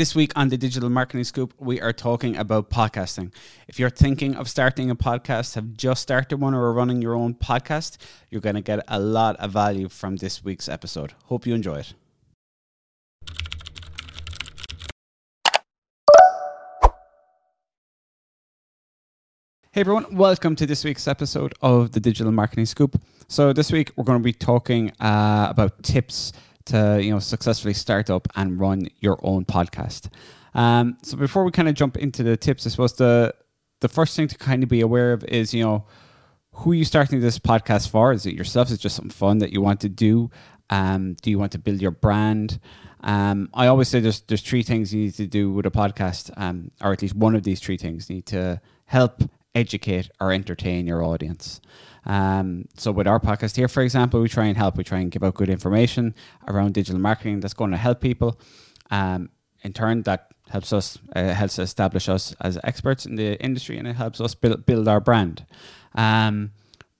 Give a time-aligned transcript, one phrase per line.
[0.00, 3.34] This week on the Digital Marketing Scoop, we are talking about podcasting.
[3.68, 7.14] If you're thinking of starting a podcast, have just started one, or are running your
[7.14, 7.98] own podcast,
[8.30, 11.12] you're going to get a lot of value from this week's episode.
[11.26, 11.92] Hope you enjoy it.
[19.72, 22.98] Hey everyone, welcome to this week's episode of the Digital Marketing Scoop.
[23.28, 26.32] So this week we're going to be talking uh, about tips
[26.66, 30.08] to you know successfully start up and run your own podcast.
[30.54, 33.34] Um, so before we kind of jump into the tips, I suppose the
[33.80, 35.86] the first thing to kind of be aware of is you know
[36.52, 38.12] who are you starting this podcast for?
[38.12, 38.68] Is it yourself?
[38.68, 40.30] Is it just something fun that you want to do?
[40.68, 42.60] Um, do you want to build your brand?
[43.02, 46.30] Um, I always say there's there's three things you need to do with a podcast,
[46.36, 48.08] um, or at least one of these three things.
[48.10, 49.22] You need to help,
[49.54, 51.60] educate, or entertain your audience.
[52.06, 54.76] Um, so with our podcast here, for example, we try and help.
[54.76, 56.14] We try and give out good information
[56.48, 58.40] around digital marketing that's going to help people.
[58.90, 59.30] Um,
[59.62, 63.86] in turn, that helps us uh, helps establish us as experts in the industry, and
[63.86, 65.44] it helps us build build our brand.
[65.94, 66.52] Um,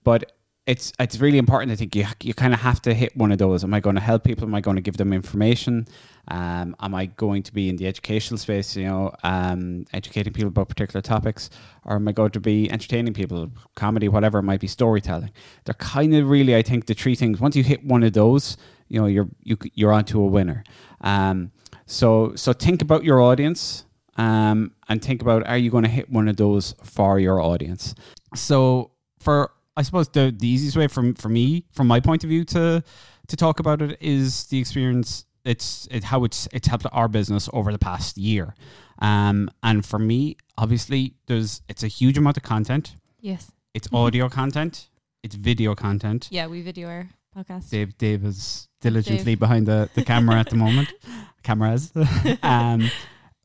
[0.03, 0.31] but
[0.67, 1.71] it's it's really important.
[1.71, 3.63] I think you you kind of have to hit one of those.
[3.63, 4.45] Am I going to help people?
[4.45, 5.87] Am I going to give them information?
[6.27, 8.75] Um, am I going to be in the educational space?
[8.75, 11.49] You know, um, educating people about particular topics,
[11.83, 15.31] or am I going to be entertaining people, comedy, whatever it might be, storytelling?
[15.65, 17.39] They're kind of really, I think, the three things.
[17.39, 18.55] Once you hit one of those,
[18.87, 20.63] you know, you're you, you're onto a winner.
[21.01, 21.51] Um,
[21.87, 23.85] so so think about your audience.
[24.17, 27.95] Um, and think about are you going to hit one of those for your audience?
[28.35, 32.29] So for I suppose the, the easiest way from for me, from my point of
[32.29, 32.83] view, to
[33.27, 35.25] to talk about it is the experience.
[35.43, 38.53] It's it how it's it's helped our business over the past year,
[38.99, 42.93] um, and for me, obviously, there's it's a huge amount of content.
[43.21, 43.51] Yes.
[43.73, 44.89] It's audio content.
[45.23, 46.27] It's video content.
[46.29, 47.71] Yeah, we video our podcast.
[47.71, 50.93] Dave Dave is diligently behind the, the camera at the moment.
[51.43, 51.91] Cameras.
[52.43, 52.91] um,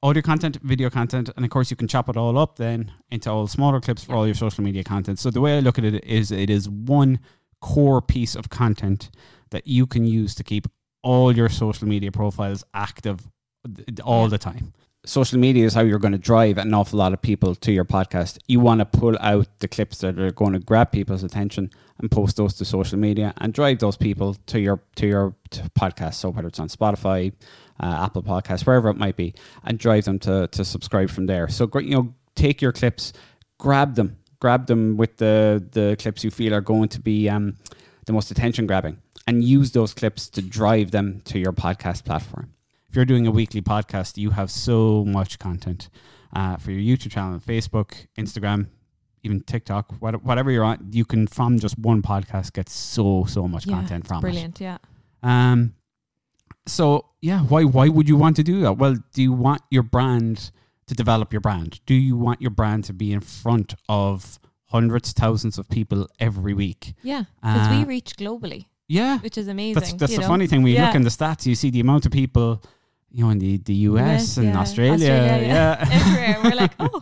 [0.02, 3.30] audio content, video content, and of course you can chop it all up then into
[3.30, 5.18] all smaller clips for all your social media content.
[5.18, 7.18] So the way I look at it is it is one
[7.60, 9.10] core piece of content
[9.50, 10.68] that you can use to keep
[11.02, 13.28] all your social media profiles active
[14.04, 14.72] all the time.
[15.04, 17.84] Social media is how you're going to drive an awful lot of people to your
[17.84, 18.38] podcast.
[18.48, 21.70] You want to pull out the clips that are going to grab people's attention
[22.00, 25.62] and post those to social media and drive those people to your to your to
[25.78, 26.14] podcast.
[26.14, 27.32] So whether it's on Spotify,
[27.80, 31.48] uh, Apple Podcasts, wherever it might be, and drive them to to subscribe from there.
[31.48, 33.12] So you know, take your clips,
[33.58, 37.56] grab them, grab them with the the clips you feel are going to be um,
[38.06, 42.52] the most attention grabbing, and use those clips to drive them to your podcast platform.
[42.88, 45.88] If you're doing a weekly podcast, you have so much content
[46.34, 48.68] uh, for your YouTube channel, Facebook, Instagram,
[49.22, 50.88] even TikTok, whatever you're on.
[50.92, 54.20] You can from just one podcast get so so much Yeah, content from it.
[54.22, 54.78] Brilliant, yeah.
[55.22, 55.74] Um,
[56.66, 58.74] so yeah, why why would you want to do that?
[58.78, 60.50] Well, do you want your brand
[60.86, 61.80] to develop your brand?
[61.86, 66.54] Do you want your brand to be in front of hundreds, thousands of people every
[66.54, 66.94] week?
[67.02, 69.74] Yeah, because Uh, we reach globally, Yeah, which is amazing.
[69.80, 70.28] that's that's the know?
[70.28, 70.62] funny thing.
[70.62, 72.62] When you look in the stats, you see the amount of people,
[73.10, 74.60] you know, in the the US, US, and yeah.
[74.60, 75.88] Australia, Australia, yeah.
[75.98, 76.36] Everywhere.
[76.44, 77.00] We're like, oh.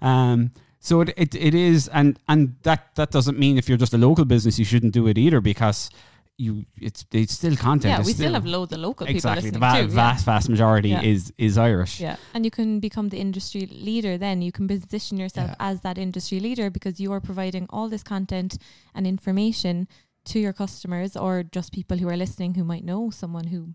[0.06, 3.94] um, so it, it it is, and and that that doesn't mean if you're just
[3.94, 5.90] a local business, you shouldn't do it either because
[6.38, 7.90] you it's it's still content.
[7.92, 9.94] yeah, It's we still have loads of local exactly the people va- listening too.
[9.94, 11.02] vast vast majority Yeah.
[11.02, 12.00] is is Irish.
[12.00, 12.08] Yeah.
[12.10, 14.18] yeah, and you can become the industry leader.
[14.18, 15.70] Then you can position yourself Yeah.
[15.70, 18.58] as that industry leader because you are providing all this content
[18.94, 19.88] and information
[20.26, 23.74] to your customers or just people who are listening who might know someone who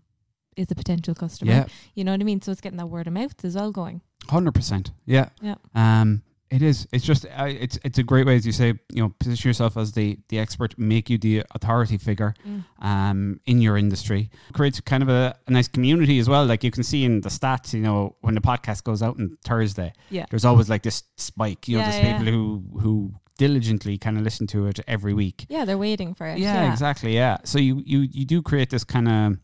[0.56, 1.50] is a potential customer.
[1.52, 2.42] Yeah, You know what I mean?
[2.42, 4.02] So it's getting that word of mouth as well going.
[4.28, 4.92] hundred percent.
[5.06, 5.56] Yeah, Yeah.
[5.74, 6.86] Um, it is.
[6.92, 7.24] It's just.
[7.30, 7.78] It's.
[7.84, 8.74] It's a great way, as you say.
[8.92, 12.34] You know, position yourself as the the expert, make you the authority figure.
[12.80, 16.44] Um, in your industry, creates kind of a, a nice community as well.
[16.44, 17.72] Like you can see in the stats.
[17.72, 20.26] You know, when the podcast goes out on Thursday, Yeah.
[20.30, 21.68] there's always like this spike.
[21.68, 22.18] You know, Yeah, there's yeah.
[22.18, 25.46] people who who diligently kind of listen to it every week.
[25.48, 26.38] Yeah, they're waiting for it.
[26.38, 27.14] Yeah, exactly.
[27.14, 27.38] Yeah.
[27.44, 29.38] So you you you do create this kind of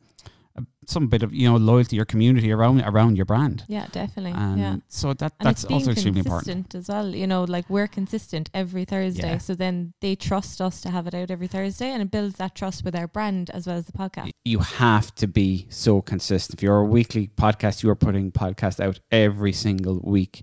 [0.88, 3.64] some bit of you know loyalty or community around around your brand.
[3.69, 4.32] Yeah, definitely.
[4.32, 4.76] And yeah.
[4.88, 6.75] so that And that's also extremely important.
[6.75, 7.14] as well.
[7.14, 9.32] You know, like we're consistent every Thursday.
[9.32, 9.38] Yeah.
[9.38, 12.55] So then they trust us to have it out every Thursday and it builds that
[12.55, 14.31] trust with our brand as well as the podcast.
[14.44, 16.58] You have to be so consistent.
[16.58, 20.43] If you're a weekly podcast, you are putting podcast out every single week.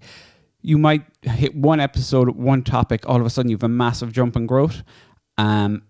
[0.62, 4.12] You might hit one episode, one topic, all of a sudden you have a massive
[4.12, 4.83] jump in growth.
[5.38, 5.83] Um,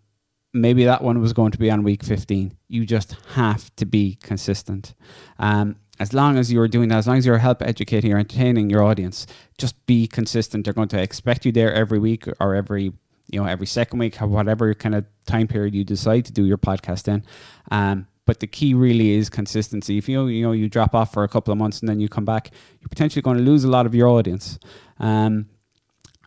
[0.56, 2.56] maybe that one was going to be on week 15.
[2.70, 4.96] You just have to be consistent.
[5.38, 8.70] Um, as long as you're doing that, as long as you're help educating or entertaining
[8.70, 10.66] your audience, just be consistent.
[10.66, 12.94] They're going to expect you there every week or every
[13.32, 16.58] you know every second week, whatever kind of time period you decide to do your
[16.58, 17.24] podcast in.
[17.72, 19.98] Um, but the key really is consistency.
[19.98, 22.10] If you you know you drop off for a couple of months and then you
[22.10, 24.60] come back, you're potentially going to lose a lot of your audience.
[25.00, 25.48] Um,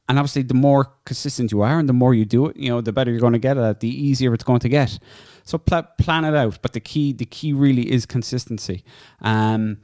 [0.08, 2.80] and obviously, the more consistent you are and the more you do it, you know,
[2.80, 4.98] the better you're going to get at it, the easier it's going to get.
[5.44, 6.60] So pl- plan it out.
[6.62, 8.84] But the key, the key really is consistency.
[9.20, 9.78] Um,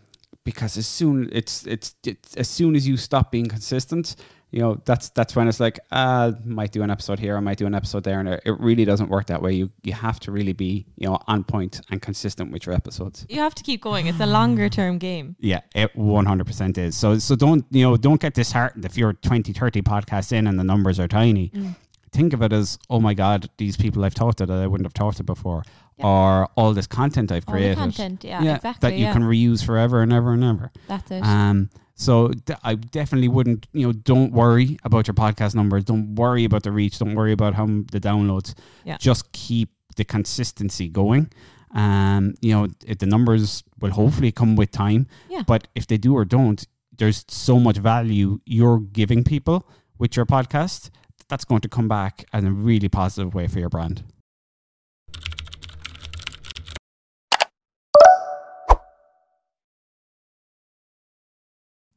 [0.44, 4.16] because as soon it's, it's it's as soon as you stop being consistent,
[4.54, 7.40] you know that's that's when it's like uh, I might do an episode here, I
[7.40, 9.52] might do an episode there, and it really doesn't work that way.
[9.52, 13.26] You you have to really be you know on point and consistent with your episodes.
[13.28, 14.06] You have to keep going.
[14.06, 15.34] It's a longer term game.
[15.40, 16.96] Yeah, it 100% is.
[16.96, 20.56] So so don't, you know, don't get disheartened if you're 20, 30 podcasts in and
[20.56, 21.48] the numbers are tiny.
[21.48, 21.74] Mm.
[22.12, 24.86] Think of it as, oh my God, these people I've talked to that I wouldn't
[24.86, 25.64] have talked to before.
[25.96, 26.06] Yeah.
[26.06, 27.76] Or all this content I've All created.
[27.78, 28.90] content, yeah, exactly.
[28.90, 29.12] That you yeah.
[29.12, 30.72] can reuse forever and ever and ever.
[30.88, 31.22] That's it.
[31.22, 35.84] Um, so d- I definitely wouldn't, you know, don't worry about your podcast numbers.
[35.84, 36.98] Don't worry about the reach.
[36.98, 38.54] Don't worry about how m- the downloads.
[38.84, 38.96] Yeah.
[38.98, 41.30] Just keep the consistency going.
[41.72, 45.06] Um, you know, if the numbers will hopefully come with time.
[45.28, 45.42] Yeah.
[45.46, 49.64] But if they do or don't, there's so much value you're giving people
[49.98, 50.90] with your podcast.
[51.28, 54.02] That's going to come back in a really positive way for your brand.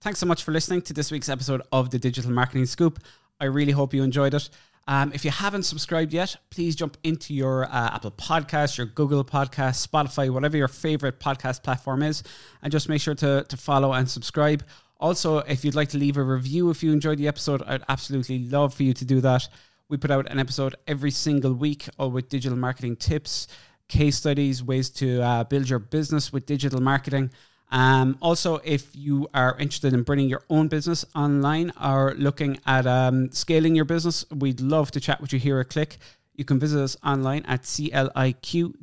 [0.08, 3.00] Thanks so much for listening to this week's episode of the Digital Marketing Scoop.
[3.42, 4.50] I really hope you enjoyed it.
[4.88, 9.26] Um, if you haven't subscribed yet, please jump into your uh, Apple Podcast, your Google
[9.26, 12.24] Podcast, Spotify, whatever your favorite podcast platform is,
[12.62, 14.64] and just make sure to, to follow and subscribe.
[15.02, 18.48] Also, if you'd like to leave a review if you enjoyed the episode, I'd absolutely
[18.48, 19.50] love for you to do that.
[19.90, 23.50] We put out an episode every single week, all with digital marketing tips,
[23.90, 27.30] case studies, ways to uh, build your business with digital marketing.
[27.70, 32.88] Um, also, if you are interested in bringing your own business online or looking at
[32.88, 35.98] um, scaling your business, we'd love to chat with you here at CLIQ.
[36.36, 38.82] You can visit us online at cliq.ie.